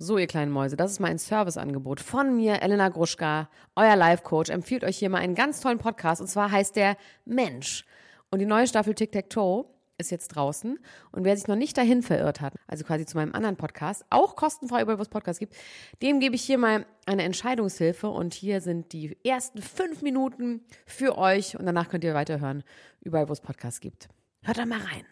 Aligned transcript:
So, 0.00 0.16
ihr 0.16 0.28
kleinen 0.28 0.52
Mäuse, 0.52 0.76
das 0.76 0.92
ist 0.92 1.00
mein 1.00 1.18
Serviceangebot 1.18 1.98
von 1.98 2.36
mir, 2.36 2.62
Elena 2.62 2.88
Gruschka, 2.88 3.50
euer 3.74 3.96
Life-Coach, 3.96 4.48
empfiehlt 4.48 4.84
euch 4.84 4.96
hier 4.96 5.10
mal 5.10 5.18
einen 5.18 5.34
ganz 5.34 5.60
tollen 5.60 5.78
Podcast 5.78 6.20
und 6.20 6.28
zwar 6.28 6.52
heißt 6.52 6.76
der 6.76 6.96
Mensch. 7.24 7.84
Und 8.30 8.38
die 8.38 8.46
neue 8.46 8.68
Staffel 8.68 8.94
Tic-Tac-Toe 8.94 9.64
ist 9.98 10.12
jetzt 10.12 10.28
draußen 10.28 10.78
und 11.10 11.24
wer 11.24 11.36
sich 11.36 11.48
noch 11.48 11.56
nicht 11.56 11.76
dahin 11.76 12.02
verirrt 12.02 12.40
hat, 12.40 12.54
also 12.68 12.84
quasi 12.84 13.06
zu 13.06 13.16
meinem 13.16 13.34
anderen 13.34 13.56
Podcast, 13.56 14.04
auch 14.08 14.36
kostenfrei 14.36 14.82
überall, 14.82 14.98
wo 14.98 15.02
es 15.02 15.08
Podcasts 15.08 15.40
gibt, 15.40 15.56
dem 16.00 16.20
gebe 16.20 16.36
ich 16.36 16.42
hier 16.42 16.58
mal 16.58 16.86
eine 17.04 17.24
Entscheidungshilfe 17.24 18.08
und 18.08 18.34
hier 18.34 18.60
sind 18.60 18.92
die 18.92 19.18
ersten 19.24 19.60
fünf 19.60 20.02
Minuten 20.02 20.60
für 20.86 21.18
euch 21.18 21.58
und 21.58 21.66
danach 21.66 21.88
könnt 21.88 22.04
ihr 22.04 22.14
weiterhören, 22.14 22.62
überall, 23.00 23.28
wo 23.28 23.32
es 23.32 23.40
Podcasts 23.40 23.80
gibt. 23.80 24.08
Hört 24.44 24.58
da 24.58 24.64
mal 24.64 24.78
rein. 24.78 25.04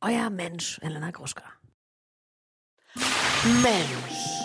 Euer 0.00 0.30
Mensch, 0.30 0.78
Elena 0.82 1.10
Gruschka. 1.10 1.42
Mensch. 3.44 4.40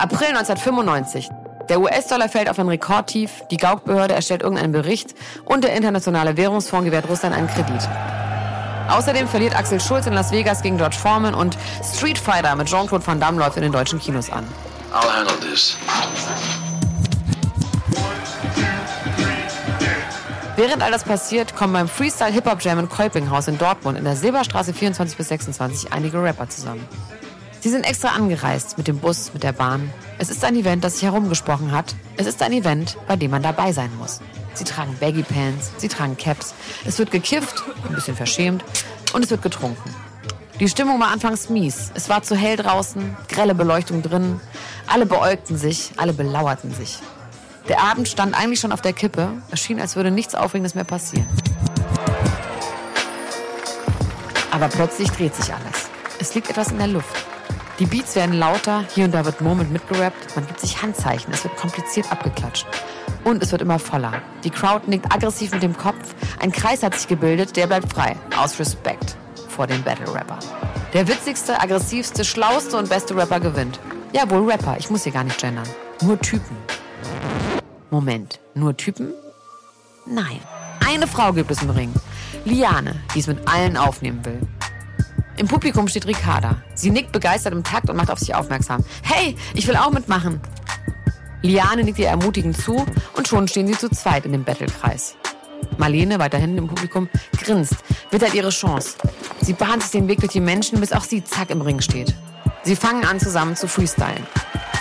April 0.00 0.28
1995. 0.28 1.30
Der 1.68 1.80
US-Dollar 1.80 2.28
fällt 2.28 2.50
auf 2.50 2.58
ein 2.58 2.68
Rekordtief, 2.68 3.44
die 3.52 3.56
Gauk-Behörde 3.56 4.14
erstellt 4.14 4.42
irgendeinen 4.42 4.72
Bericht 4.72 5.14
und 5.44 5.62
der 5.62 5.74
Internationale 5.74 6.36
Währungsfonds 6.36 6.84
gewährt 6.84 7.08
Russland 7.08 7.36
einen 7.36 7.46
Kredit. 7.46 7.88
Außerdem 8.88 9.28
verliert 9.28 9.56
Axel 9.56 9.80
Schulz 9.80 10.06
in 10.06 10.12
Las 10.12 10.32
Vegas 10.32 10.60
gegen 10.62 10.76
George 10.76 10.96
Foreman 10.96 11.34
und 11.34 11.56
Street 11.84 12.18
Fighter 12.18 12.56
mit 12.56 12.66
Jean-Claude 12.66 13.06
Van 13.06 13.20
Damme 13.20 13.38
läuft 13.38 13.56
in 13.58 13.62
den 13.62 13.72
deutschen 13.72 14.00
Kinos 14.00 14.28
an. 14.28 14.44
I'll 14.92 15.16
handle 15.16 15.36
this. 15.38 15.76
Während 20.56 20.82
all 20.82 20.90
das 20.90 21.04
passiert, 21.04 21.54
kommen 21.54 21.72
beim 21.72 21.88
Freestyle 21.88 22.32
Hip 22.32 22.46
Hop 22.46 22.60
Jam 22.60 22.80
in 22.80 22.88
Kolpinghaus 22.88 23.46
in 23.46 23.56
Dortmund 23.56 23.98
in 23.98 24.04
der 24.04 24.16
Silberstraße 24.16 24.74
24 24.74 25.16
bis 25.16 25.28
26 25.28 25.92
einige 25.92 26.20
Rapper 26.20 26.48
zusammen. 26.48 26.86
Sie 27.64 27.70
sind 27.70 27.84
extra 27.84 28.08
angereist 28.08 28.76
mit 28.76 28.88
dem 28.88 28.98
Bus, 28.98 29.32
mit 29.32 29.42
der 29.42 29.52
Bahn. 29.52 29.90
Es 30.18 30.28
ist 30.28 30.44
ein 30.44 30.54
Event, 30.54 30.84
das 30.84 30.96
sich 30.96 31.04
herumgesprochen 31.04 31.72
hat. 31.72 31.94
Es 32.18 32.26
ist 32.26 32.42
ein 32.42 32.52
Event, 32.52 32.98
bei 33.08 33.16
dem 33.16 33.30
man 33.30 33.42
dabei 33.42 33.72
sein 33.72 33.90
muss. 33.96 34.20
Sie 34.52 34.64
tragen 34.64 34.94
Baggy 35.00 35.22
Pants, 35.22 35.72
sie 35.78 35.88
tragen 35.88 36.14
Caps. 36.18 36.52
Es 36.84 36.98
wird 36.98 37.10
gekifft, 37.10 37.64
ein 37.88 37.94
bisschen 37.94 38.16
verschämt 38.16 38.62
und 39.14 39.24
es 39.24 39.30
wird 39.30 39.40
getrunken. 39.40 39.94
Die 40.60 40.68
Stimmung 40.68 41.00
war 41.00 41.08
anfangs 41.08 41.48
mies. 41.48 41.90
Es 41.94 42.10
war 42.10 42.22
zu 42.22 42.36
hell 42.36 42.58
draußen, 42.58 43.16
grelle 43.30 43.54
Beleuchtung 43.54 44.02
drin. 44.02 44.38
Alle 44.86 45.06
beäugten 45.06 45.56
sich, 45.56 45.92
alle 45.96 46.12
belauerten 46.12 46.70
sich. 46.74 46.98
Der 47.70 47.80
Abend 47.80 48.08
stand 48.08 48.38
eigentlich 48.38 48.60
schon 48.60 48.72
auf 48.72 48.82
der 48.82 48.92
Kippe. 48.92 49.30
Es 49.50 49.60
schien, 49.60 49.80
als 49.80 49.96
würde 49.96 50.10
nichts 50.10 50.34
Aufregendes 50.34 50.74
mehr 50.74 50.84
passieren. 50.84 51.26
Aber 54.50 54.68
plötzlich 54.68 55.10
dreht 55.12 55.34
sich 55.34 55.50
alles. 55.54 55.88
Es 56.18 56.34
liegt 56.34 56.50
etwas 56.50 56.70
in 56.70 56.76
der 56.76 56.88
Luft. 56.88 57.24
Die 57.80 57.86
Beats 57.86 58.14
werden 58.14 58.36
lauter, 58.36 58.84
hier 58.94 59.06
und 59.06 59.12
da 59.12 59.24
wird 59.24 59.40
Moment 59.40 59.72
mitgerappt, 59.72 60.36
man 60.36 60.46
gibt 60.46 60.60
sich 60.60 60.80
Handzeichen, 60.80 61.32
es 61.32 61.42
wird 61.42 61.56
kompliziert 61.56 62.10
abgeklatscht. 62.12 62.66
Und 63.24 63.42
es 63.42 63.50
wird 63.50 63.62
immer 63.62 63.80
voller. 63.80 64.22
Die 64.44 64.50
Crowd 64.50 64.88
nickt 64.88 65.12
aggressiv 65.12 65.50
mit 65.50 65.62
dem 65.62 65.76
Kopf, 65.76 66.14
ein 66.38 66.52
Kreis 66.52 66.84
hat 66.84 66.94
sich 66.94 67.08
gebildet, 67.08 67.56
der 67.56 67.66
bleibt 67.66 67.92
frei, 67.92 68.14
aus 68.38 68.60
Respekt 68.60 69.16
vor 69.48 69.66
den 69.66 69.82
Battle 69.82 70.12
Rapper. 70.14 70.38
Der 70.92 71.08
witzigste, 71.08 71.60
aggressivste, 71.60 72.24
schlauste 72.24 72.76
und 72.76 72.88
beste 72.88 73.16
Rapper 73.16 73.40
gewinnt. 73.40 73.80
Ja, 74.12 74.30
wohl 74.30 74.48
Rapper, 74.48 74.76
ich 74.78 74.88
muss 74.90 75.02
hier 75.02 75.12
gar 75.12 75.24
nicht 75.24 75.40
gendern. 75.40 75.66
Nur 76.02 76.20
Typen. 76.20 76.56
Moment, 77.90 78.38
nur 78.54 78.76
Typen? 78.76 79.12
Nein. 80.06 80.40
Eine 80.86 81.08
Frau 81.08 81.32
gibt 81.32 81.50
es 81.50 81.62
im 81.62 81.70
Ring. 81.70 81.92
Liane, 82.44 82.94
die 83.14 83.20
es 83.20 83.26
mit 83.26 83.48
allen 83.48 83.76
aufnehmen 83.76 84.24
will. 84.24 84.40
Im 85.36 85.48
Publikum 85.48 85.88
steht 85.88 86.06
Ricarda. 86.06 86.56
Sie 86.74 86.90
nickt 86.90 87.10
begeistert 87.12 87.52
im 87.52 87.64
Takt 87.64 87.90
und 87.90 87.96
macht 87.96 88.10
auf 88.10 88.18
sich 88.20 88.34
aufmerksam. 88.34 88.84
Hey, 89.02 89.36
ich 89.54 89.66
will 89.66 89.76
auch 89.76 89.90
mitmachen. 89.90 90.40
Liane 91.42 91.82
nickt 91.82 91.98
ihr 91.98 92.08
ermutigend 92.08 92.56
zu 92.56 92.86
und 93.16 93.28
schon 93.28 93.48
stehen 93.48 93.66
sie 93.66 93.76
zu 93.76 93.90
zweit 93.90 94.26
in 94.26 94.32
dem 94.32 94.44
Battlekreis. 94.44 95.16
Marlene, 95.76 96.18
weiter 96.18 96.38
hinten 96.38 96.58
im 96.58 96.68
Publikum, 96.68 97.08
grinst, 97.42 97.76
wittert 98.10 98.34
ihre 98.34 98.50
Chance. 98.50 98.96
Sie 99.40 99.54
bahnt 99.54 99.82
sich 99.82 99.90
den 99.90 100.08
Weg 100.08 100.20
durch 100.20 100.32
die 100.32 100.40
Menschen, 100.40 100.78
bis 100.80 100.92
auch 100.92 101.04
sie 101.04 101.24
zack 101.24 101.50
im 101.50 101.60
Ring 101.60 101.80
steht. 101.80 102.14
Sie 102.62 102.76
fangen 102.76 103.04
an 103.04 103.18
zusammen 103.18 103.56
zu 103.56 103.66
freestylen. 103.66 104.26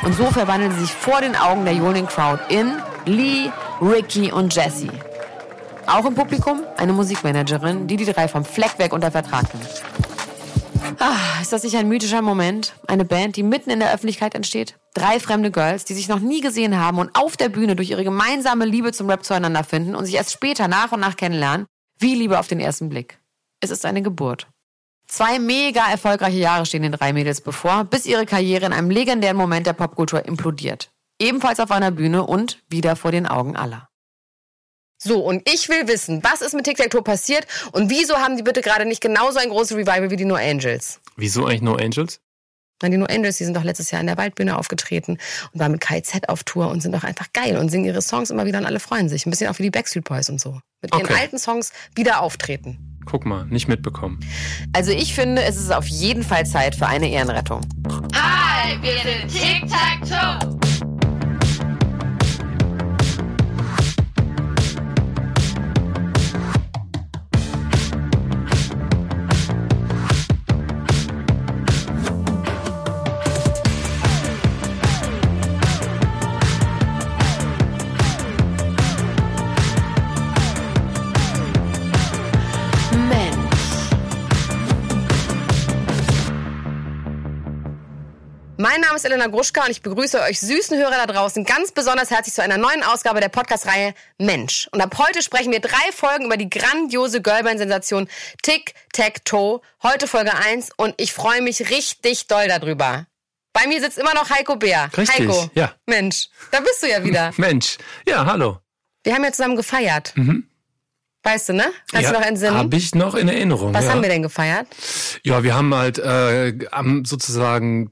Und 0.03 0.15
so 0.15 0.25
verwandeln 0.25 0.71
sie 0.73 0.81
sich 0.81 0.91
vor 0.91 1.21
den 1.21 1.35
Augen 1.35 1.65
der 1.65 1.73
johlen 1.73 2.05
Crowd 2.07 2.39
in 2.49 2.73
Lee, 3.05 3.49
Ricky 3.81 4.31
und 4.31 4.53
Jessie. 4.53 4.91
Auch 5.85 6.05
im 6.05 6.15
Publikum 6.15 6.61
eine 6.77 6.93
Musikmanagerin, 6.93 7.87
die 7.87 7.97
die 7.97 8.05
drei 8.05 8.27
vom 8.27 8.45
Fleck 8.45 8.79
weg 8.79 8.93
unter 8.93 9.11
Vertrag 9.11 9.53
nimmt. 9.53 9.83
Ah, 10.99 11.41
ist 11.41 11.51
das 11.53 11.63
nicht 11.63 11.75
ein 11.75 11.87
mythischer 11.87 12.21
Moment? 12.21 12.75
Eine 12.87 13.05
Band, 13.05 13.35
die 13.35 13.43
mitten 13.43 13.69
in 13.69 13.79
der 13.79 13.93
Öffentlichkeit 13.93 14.35
entsteht? 14.35 14.77
Drei 14.93 15.19
fremde 15.19 15.51
Girls, 15.51 15.85
die 15.85 15.93
sich 15.93 16.07
noch 16.07 16.19
nie 16.19 16.41
gesehen 16.41 16.77
haben 16.77 16.99
und 16.99 17.15
auf 17.15 17.37
der 17.37 17.49
Bühne 17.49 17.75
durch 17.75 17.89
ihre 17.89 18.03
gemeinsame 18.03 18.65
Liebe 18.65 18.91
zum 18.91 19.09
Rap 19.09 19.23
zueinander 19.23 19.63
finden 19.63 19.95
und 19.95 20.05
sich 20.05 20.15
erst 20.15 20.31
später 20.31 20.67
nach 20.67 20.91
und 20.91 20.99
nach 20.99 21.15
kennenlernen? 21.15 21.65
Wie 21.99 22.15
Liebe 22.15 22.39
auf 22.39 22.47
den 22.47 22.59
ersten 22.59 22.89
Blick. 22.89 23.19
Es 23.59 23.69
ist 23.69 23.85
eine 23.85 24.01
Geburt. 24.01 24.47
Zwei 25.07 25.39
mega 25.39 25.89
erfolgreiche 25.89 26.37
Jahre 26.37 26.65
stehen 26.65 26.83
den 26.83 26.91
drei 26.91 27.13
Mädels 27.13 27.41
bevor, 27.41 27.83
bis 27.85 28.05
ihre 28.05 28.25
Karriere 28.25 28.65
in 28.65 28.73
einem 28.73 28.89
legendären 28.89 29.37
Moment 29.37 29.67
der 29.67 29.73
Popkultur 29.73 30.25
implodiert. 30.25 30.91
Ebenfalls 31.19 31.59
auf 31.59 31.71
einer 31.71 31.91
Bühne 31.91 32.25
und 32.25 32.63
wieder 32.69 32.95
vor 32.95 33.11
den 33.11 33.27
Augen 33.27 33.55
aller. 33.55 33.87
So, 35.03 35.19
und 35.19 35.47
ich 35.49 35.67
will 35.69 35.87
wissen, 35.87 36.23
was 36.23 36.41
ist 36.41 36.53
mit 36.53 36.63
Tic-Tac-Toe 36.65 37.01
passiert 37.01 37.45
und 37.73 37.89
wieso 37.89 38.15
haben 38.17 38.37
die 38.37 38.43
bitte 38.43 38.61
gerade 38.61 38.85
nicht 38.85 39.01
genauso 39.01 39.39
ein 39.39 39.49
großes 39.49 39.75
Revival 39.75 40.09
wie 40.11 40.15
die 40.15 40.25
No 40.25 40.35
Angels? 40.35 41.01
Wieso 41.17 41.45
eigentlich 41.45 41.61
No 41.61 41.75
Angels? 41.75 42.19
Na, 42.81 42.89
die 42.89 42.97
No 42.97 43.05
Angels, 43.05 43.37
die 43.37 43.43
sind 43.45 43.55
doch 43.55 43.63
letztes 43.63 43.91
Jahr 43.91 44.01
in 44.01 44.07
der 44.07 44.17
Waldbühne 44.17 44.57
aufgetreten 44.57 45.17
und 45.53 45.59
waren 45.59 45.71
mit 45.73 45.81
KZ 45.81 46.29
auf 46.29 46.43
Tour 46.43 46.69
und 46.69 46.81
sind 46.81 46.93
doch 46.93 47.03
einfach 47.03 47.27
geil 47.33 47.57
und 47.57 47.69
singen 47.69 47.85
ihre 47.85 48.01
Songs 48.01 48.29
immer 48.29 48.45
wieder 48.45 48.59
und 48.59 48.65
alle 48.65 48.79
freuen 48.79 49.09
sich. 49.09 49.25
Ein 49.25 49.29
bisschen 49.29 49.49
auch 49.49 49.59
wie 49.59 49.63
die 49.63 49.69
Backstreet 49.71 50.03
Boys 50.05 50.29
und 50.29 50.39
so. 50.39 50.59
Mit 50.81 50.93
ihren 50.93 51.03
Okay. 51.05 51.15
alten 51.19 51.37
Songs 51.37 51.71
wieder 51.95 52.21
auftreten. 52.21 52.99
Guck 53.05 53.25
mal, 53.25 53.45
nicht 53.45 53.67
mitbekommen. 53.67 54.19
Also 54.73 54.91
ich 54.91 55.13
finde, 55.13 55.43
es 55.43 55.57
ist 55.57 55.71
auf 55.73 55.87
jeden 55.87 56.23
Fall 56.23 56.45
Zeit 56.45 56.75
für 56.75 56.87
eine 56.87 57.09
Ehrenrettung. 57.09 57.61
Hi, 58.15 58.77
wir 58.81 58.93
sind 59.01 59.29
Tic-Tac-Toe. 59.29 60.49
Mensch. 60.49 60.62
Mein 88.63 88.79
Name 88.79 88.95
ist 88.95 89.03
Elena 89.03 89.27
Gruschka 89.27 89.65
und 89.65 89.71
ich 89.71 89.81
begrüße 89.81 90.21
euch 90.21 90.39
süßen 90.39 90.77
Hörer 90.77 91.05
da 91.05 91.05
draußen 91.05 91.43
ganz 91.43 91.73
besonders 91.73 92.11
herzlich 92.11 92.33
zu 92.33 92.41
einer 92.41 92.57
neuen 92.57 92.81
Ausgabe 92.81 93.19
der 93.19 93.27
Podcast-Reihe 93.27 93.93
Mensch. 94.19 94.69
Und 94.71 94.79
ab 94.79 94.95
heute 94.99 95.21
sprechen 95.21 95.51
wir 95.51 95.59
drei 95.59 95.91
Folgen 95.93 96.27
über 96.27 96.37
die 96.37 96.49
grandiose 96.49 97.21
Girlband-Sensation 97.21 98.07
Tic 98.41 98.73
Tac 98.93 99.25
Toe. 99.25 99.59
Heute 99.83 100.07
Folge 100.07 100.33
1 100.33 100.69
und 100.77 100.95
ich 100.95 101.11
freue 101.11 101.41
mich 101.41 101.71
richtig 101.71 102.27
doll 102.27 102.47
darüber. 102.47 103.05
Bei 103.51 103.67
mir 103.67 103.81
sitzt 103.81 103.97
immer 103.97 104.13
noch 104.13 104.29
Heiko 104.29 104.55
Bär. 104.55 104.89
Richtig, 104.95 105.19
Heiko, 105.19 105.49
ja. 105.55 105.73
Mensch, 105.85 106.29
da 106.51 106.61
bist 106.61 106.81
du 106.83 106.87
ja 106.89 107.03
wieder. 107.03 107.33
Mensch, 107.37 107.77
ja, 108.07 108.25
hallo. 108.25 108.59
Wir 109.03 109.13
haben 109.13 109.25
ja 109.25 109.33
zusammen 109.33 109.57
gefeiert. 109.57 110.13
Weißt 111.23 111.49
du, 111.49 111.53
ne? 111.53 111.65
Kannst 111.91 111.93
Mhm. 111.95 111.99
ja, 111.99 112.11
du 112.13 112.19
noch 112.21 112.25
entsinnen? 112.25 112.57
Habe 112.57 112.77
ich 112.77 112.95
noch 112.95 113.15
in 113.15 113.27
Erinnerung. 113.27 113.73
Was 113.73 113.83
ja. 113.83 113.91
haben 113.91 114.01
wir 114.01 114.07
denn 114.07 114.23
gefeiert? 114.23 114.67
Ja, 115.23 115.43
wir 115.43 115.53
haben 115.53 115.75
halt 115.75 115.97
äh, 115.99 116.53
sozusagen 117.03 117.91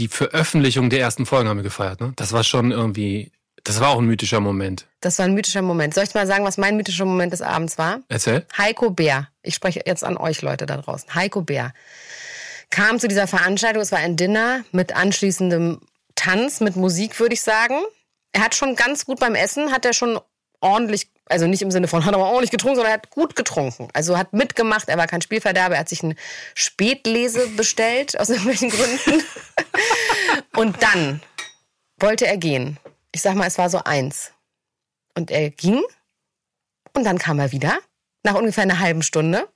die 0.00 0.08
Veröffentlichung 0.08 0.88
der 0.88 1.00
ersten 1.00 1.26
Folgen 1.26 1.48
haben 1.48 1.58
wir 1.58 1.64
gefeiert. 1.64 2.00
Ne? 2.00 2.12
Das 2.16 2.32
war 2.32 2.42
schon 2.42 2.72
irgendwie, 2.72 3.30
das 3.64 3.80
war 3.80 3.90
auch 3.90 3.98
ein 3.98 4.06
mythischer 4.06 4.40
Moment. 4.40 4.86
Das 5.00 5.18
war 5.18 5.26
ein 5.26 5.34
mythischer 5.34 5.60
Moment. 5.60 5.94
Soll 5.94 6.04
ich 6.04 6.14
mal 6.14 6.26
sagen, 6.26 6.44
was 6.44 6.56
mein 6.56 6.76
mythischer 6.76 7.04
Moment 7.04 7.34
des 7.34 7.42
Abends 7.42 7.76
war? 7.76 8.00
Erzähl. 8.08 8.46
Heiko 8.56 8.90
Bär, 8.90 9.28
ich 9.42 9.54
spreche 9.54 9.82
jetzt 9.84 10.02
an 10.02 10.16
euch 10.16 10.40
Leute 10.40 10.64
da 10.64 10.78
draußen. 10.78 11.14
Heiko 11.14 11.42
Bär 11.42 11.74
kam 12.70 12.98
zu 12.98 13.08
dieser 13.08 13.26
Veranstaltung, 13.26 13.82
es 13.82 13.92
war 13.92 13.98
ein 13.98 14.16
Dinner 14.16 14.64
mit 14.72 14.96
anschließendem 14.96 15.80
Tanz, 16.14 16.60
mit 16.60 16.76
Musik, 16.76 17.20
würde 17.20 17.34
ich 17.34 17.42
sagen. 17.42 17.74
Er 18.32 18.42
hat 18.42 18.54
schon 18.54 18.76
ganz 18.76 19.04
gut 19.04 19.20
beim 19.20 19.34
Essen, 19.34 19.70
hat 19.70 19.84
er 19.84 19.92
schon 19.92 20.18
ordentlich, 20.60 21.08
also 21.26 21.46
nicht 21.46 21.62
im 21.62 21.70
Sinne 21.70 21.88
von 21.88 22.04
hat 22.06 22.14
aber 22.14 22.26
ordentlich 22.26 22.50
getrunken, 22.50 22.76
sondern 22.76 22.92
er 22.92 22.98
hat 22.98 23.10
gut 23.10 23.36
getrunken. 23.36 23.88
Also 23.92 24.16
hat 24.18 24.32
mitgemacht, 24.32 24.88
er 24.88 24.98
war 24.98 25.06
kein 25.06 25.22
Spielverderber, 25.22 25.74
er 25.74 25.80
hat 25.80 25.88
sich 25.88 26.02
ein 26.02 26.16
Spätlese 26.54 27.48
bestellt, 27.48 28.18
aus 28.18 28.28
irgendwelchen 28.28 28.70
Gründen. 28.70 29.24
Und 30.56 30.82
dann 30.82 31.20
wollte 31.98 32.26
er 32.26 32.36
gehen. 32.36 32.78
Ich 33.12 33.22
sag 33.22 33.34
mal, 33.34 33.46
es 33.46 33.58
war 33.58 33.70
so 33.70 33.82
eins. 33.84 34.32
Und 35.14 35.30
er 35.30 35.50
ging 35.50 35.82
und 36.94 37.04
dann 37.04 37.18
kam 37.18 37.38
er 37.38 37.52
wieder, 37.52 37.78
nach 38.22 38.34
ungefähr 38.34 38.62
einer 38.62 38.78
halben 38.78 39.02
Stunde, 39.02 39.48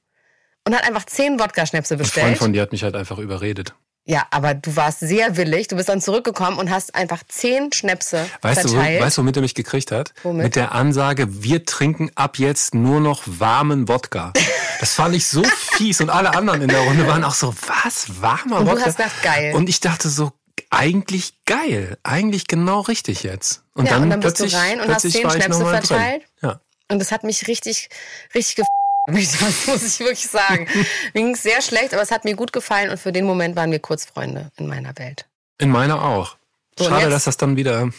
und 0.64 0.74
hat 0.74 0.84
einfach 0.84 1.04
zehn 1.04 1.38
Wodka-Schnäpse 1.38 1.94
Ein 1.94 1.98
Freund 1.98 2.12
bestellt. 2.14 2.38
von 2.38 2.52
dir 2.52 2.62
hat 2.62 2.72
mich 2.72 2.82
halt 2.82 2.96
einfach 2.96 3.18
überredet. 3.18 3.74
Ja, 4.06 4.26
aber 4.30 4.52
du 4.52 4.76
warst 4.76 5.00
sehr 5.00 5.38
willig. 5.38 5.68
Du 5.68 5.76
bist 5.76 5.88
dann 5.88 6.00
zurückgekommen 6.02 6.58
und 6.58 6.70
hast 6.70 6.94
einfach 6.94 7.22
zehn 7.26 7.72
Schnäpse 7.72 8.26
Weißt 8.42 8.64
du, 8.64 8.68
verteilt. 8.68 9.00
weißt 9.02 9.16
du, 9.16 9.22
womit 9.22 9.36
er 9.36 9.42
mich 9.42 9.54
gekriegt 9.54 9.92
hat? 9.92 10.12
Womit? 10.22 10.44
Mit 10.44 10.56
der 10.56 10.72
Ansage, 10.72 11.42
wir 11.42 11.64
trinken 11.64 12.10
ab 12.14 12.38
jetzt 12.38 12.74
nur 12.74 13.00
noch 13.00 13.22
warmen 13.26 13.88
Wodka. 13.88 14.32
Das 14.80 14.94
fand 14.94 15.14
ich 15.14 15.28
so 15.28 15.42
fies 15.44 16.00
und 16.00 16.10
alle 16.10 16.34
anderen 16.34 16.60
in 16.60 16.68
der 16.68 16.80
Runde 16.80 17.06
waren 17.06 17.22
auch 17.24 17.32
so, 17.32 17.54
was, 17.84 18.20
warmer 18.20 18.58
Und 18.58 18.66
du 18.66 18.72
Wodka? 18.72 18.86
hast 18.86 18.96
gedacht, 18.96 19.22
geil. 19.22 19.54
Und 19.54 19.68
ich 19.68 19.80
dachte 19.80 20.10
so, 20.10 20.32
eigentlich 20.68 21.32
geil, 21.46 21.96
eigentlich 22.02 22.48
genau 22.48 22.80
richtig 22.80 23.22
jetzt. 23.22 23.62
Und 23.74 23.86
ja, 23.86 23.92
dann, 23.92 24.02
und 24.02 24.10
dann 24.10 24.20
bist 24.20 24.40
du 24.40 24.44
rein 24.52 24.80
und 24.80 24.92
hast 24.92 25.02
zehn 25.02 25.30
Schnäpse 25.30 25.64
verteilt. 25.64 26.24
Ja. 26.42 26.60
Und 26.88 26.98
das 26.98 27.12
hat 27.12 27.22
mich 27.24 27.46
richtig, 27.46 27.88
richtig 28.34 28.56
gef 28.56 28.66
das 29.06 29.40
muss 29.66 29.82
ich 29.82 30.00
wirklich 30.00 30.26
sagen. 30.26 30.66
Mir 31.12 31.22
ging 31.22 31.34
es 31.34 31.42
sehr 31.42 31.60
schlecht, 31.62 31.92
aber 31.92 32.02
es 32.02 32.10
hat 32.10 32.24
mir 32.24 32.34
gut 32.34 32.52
gefallen 32.52 32.90
und 32.90 32.98
für 32.98 33.12
den 33.12 33.24
Moment 33.26 33.56
waren 33.56 33.70
wir 33.70 33.78
kurz 33.78 34.04
Freunde 34.04 34.50
in 34.56 34.66
meiner 34.66 34.96
Welt. 34.98 35.26
In 35.58 35.70
meiner 35.70 36.02
auch. 36.02 36.36
So, 36.78 36.86
Schade, 36.86 37.10
dass 37.10 37.24
das 37.24 37.36
dann 37.36 37.56
wieder 37.56 37.90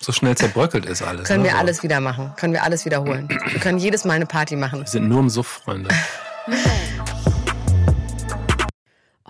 so 0.00 0.12
schnell 0.12 0.36
zerbröckelt 0.36 0.84
ist 0.86 1.02
alles. 1.02 1.28
Können 1.28 1.42
ne? 1.42 1.48
wir 1.48 1.52
So. 1.52 1.58
alles 1.58 1.82
wieder 1.82 2.00
machen. 2.00 2.32
Können 2.36 2.52
wir 2.52 2.62
alles 2.62 2.84
wiederholen. 2.84 3.28
Wir 3.28 3.60
können 3.60 3.78
jedes 3.78 4.04
Mal 4.04 4.14
eine 4.14 4.26
Party 4.26 4.56
machen. 4.56 4.80
Wir 4.80 4.86
sind 4.86 5.08
nur 5.08 5.20
im 5.20 5.30
Suff, 5.30 5.46
Freunde. 5.46 5.90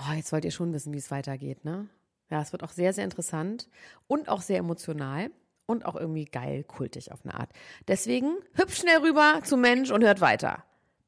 Oh, 0.08 0.12
jetzt 0.14 0.30
wollt 0.30 0.44
ihr 0.44 0.52
schon 0.52 0.72
wissen, 0.72 0.92
wie 0.94 0.98
es 0.98 1.10
weitergeht, 1.10 1.64
ne? 1.64 1.88
Ja, 2.30 2.40
es 2.40 2.52
wird 2.52 2.62
auch 2.62 2.70
sehr, 2.70 2.92
sehr 2.92 3.02
interessant 3.02 3.68
und 4.06 4.28
auch 4.28 4.40
sehr 4.40 4.58
emotional 4.58 5.30
und 5.66 5.84
auch 5.84 5.96
irgendwie 5.96 6.26
geil, 6.26 6.62
kultig 6.62 7.10
auf 7.10 7.20
eine 7.24 7.34
Art. 7.34 7.50
Deswegen 7.88 8.36
hüpft 8.54 8.78
schnell 8.78 8.98
rüber 8.98 9.40
zu 9.42 9.56
Mensch 9.56 9.90
und 9.90 10.04
hört 10.04 10.20
weiter. 10.20 10.62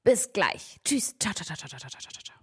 Bis 0.09 0.33
gleich. 0.33 0.81
Tschüss. 0.87 1.15
Ciao, 1.21 1.35
ciao, 1.35 1.45
ciao, 1.45 1.59
ciao, 1.59 1.69
ciao, 1.69 1.91
ciao, 1.91 2.01
ciao. 2.01 2.38